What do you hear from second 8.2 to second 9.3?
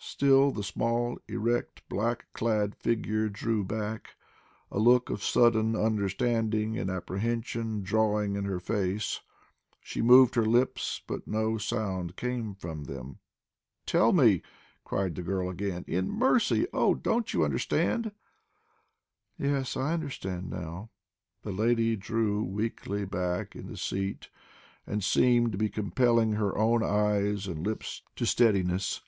in her face.